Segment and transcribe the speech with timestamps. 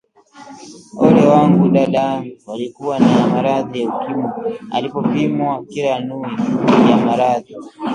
[1.05, 1.69] Ole wangu!
[1.75, 4.29] Dadangu alikuwa na maradhi ya ukimwi
[4.71, 6.29] alipopimwa kila nui
[6.89, 7.55] ya maradhi